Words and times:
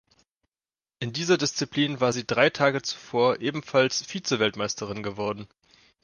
In 0.97 1.13
dieser 1.13 1.37
Disziplin 1.37 1.99
war 1.99 2.11
sie 2.11 2.25
drei 2.25 2.49
Tage 2.49 2.81
zuvor 2.81 3.39
ebenfalls 3.39 4.03
Vizeweltmeisterin 4.11 5.03
geworden. 5.03 5.47